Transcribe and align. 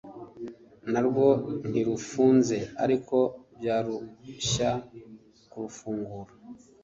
narwo 0.91 1.27
ntirufunze, 1.69 2.57
ariko 2.83 3.17
byakurushya 3.57 4.69
kurufungura 5.51 6.31